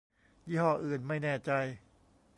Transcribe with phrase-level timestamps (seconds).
[0.47, 1.51] ยี่ห้ออื่นไม่แน่ใจ